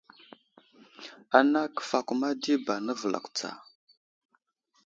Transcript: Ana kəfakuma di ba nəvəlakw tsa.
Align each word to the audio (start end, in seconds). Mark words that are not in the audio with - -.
Ana 1.37 1.61
kəfakuma 1.75 2.29
di 2.41 2.53
ba 2.65 2.75
nəvəlakw 2.85 3.27
tsa. 3.37 3.49